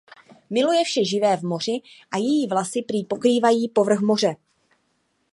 Miluje 0.49 0.83
vše 0.83 1.05
živé 1.05 1.37
v 1.37 1.43
moři 1.43 1.81
a 2.11 2.17
její 2.17 2.47
vlasy 2.47 2.81
prý 2.81 3.03
pokrývají 3.05 3.69
povrch 3.69 3.99
moře. 3.99 4.35